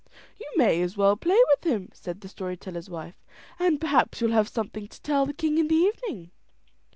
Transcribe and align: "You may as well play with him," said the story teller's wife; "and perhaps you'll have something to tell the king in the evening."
"You 0.39 0.51
may 0.55 0.81
as 0.81 0.97
well 0.97 1.15
play 1.15 1.37
with 1.49 1.63
him," 1.63 1.91
said 1.93 2.21
the 2.21 2.27
story 2.27 2.57
teller's 2.57 2.89
wife; 2.89 3.13
"and 3.59 3.79
perhaps 3.79 4.19
you'll 4.19 4.31
have 4.31 4.47
something 4.49 4.87
to 4.87 4.99
tell 5.03 5.27
the 5.27 5.31
king 5.33 5.59
in 5.59 5.67
the 5.67 5.75
evening." 5.75 6.31